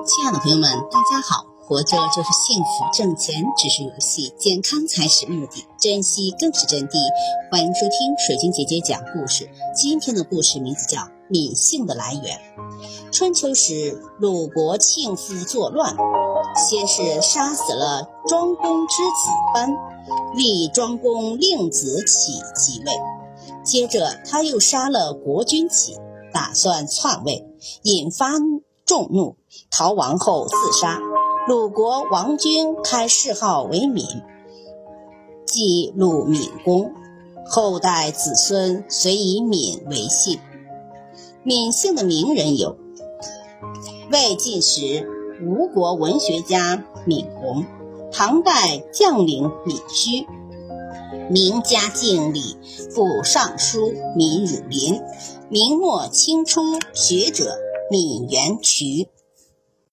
[0.00, 1.44] 亲爱的朋友们，大家好！
[1.60, 6.96] 活着就是幸福，挣钱只是游戏，健康才是目的，珍惜更是真谛。
[7.50, 9.48] 欢迎收听水晶姐姐讲故事。
[9.76, 12.22] 今天的故事名字叫《敏性的来源》。
[13.12, 15.94] 春秋时，鲁国庆夫作乱，
[16.56, 19.70] 先是杀死了庄公之子班，
[20.34, 22.92] 立庄公令子启即位。
[23.62, 25.96] 接着他又杀了国君启，
[26.32, 27.46] 打算篡位，
[27.82, 28.32] 引发
[28.92, 29.36] 众怒，
[29.70, 31.00] 逃亡后自杀。
[31.48, 34.04] 鲁国王君开谥号为闵，
[35.46, 36.92] 即鲁闵公，
[37.46, 40.38] 后代子孙遂以闵为姓。
[41.42, 42.76] 闵姓的名人有：
[44.10, 45.08] 魏晋时
[45.42, 47.64] 吴国文学家闵洪，
[48.12, 50.26] 唐代将领闵须。
[51.30, 52.58] 明嘉靖里
[52.94, 55.02] 副尚书闵汝霖，
[55.48, 56.60] 明末清初
[56.92, 57.56] 学者
[57.90, 59.08] 闵元渠。